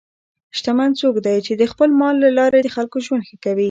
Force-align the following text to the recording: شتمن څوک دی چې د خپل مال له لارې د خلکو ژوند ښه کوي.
شتمن 0.57 0.89
څوک 1.01 1.15
دی 1.25 1.37
چې 1.45 1.53
د 1.55 1.63
خپل 1.71 1.89
مال 1.99 2.15
له 2.23 2.29
لارې 2.37 2.59
د 2.63 2.67
خلکو 2.75 2.97
ژوند 3.05 3.23
ښه 3.29 3.35
کوي. 3.43 3.59